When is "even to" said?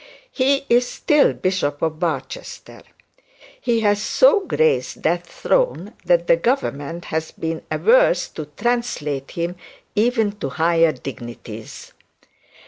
9.95-10.49